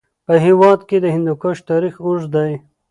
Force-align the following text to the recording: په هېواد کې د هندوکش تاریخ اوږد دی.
په 0.25 0.33
هېواد 0.45 0.79
کې 0.89 0.97
د 1.01 1.05
هندوکش 1.15 1.57
تاریخ 1.69 1.95
اوږد 2.05 2.29
دی. 2.35 2.51